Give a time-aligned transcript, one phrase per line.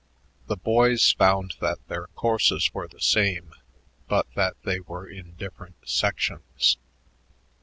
[0.47, 3.53] The boys found that their courses were the same
[4.07, 6.77] but that they were in different sections.